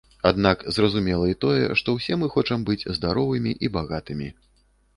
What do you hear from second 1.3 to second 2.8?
і тое, што ўсе мы хочам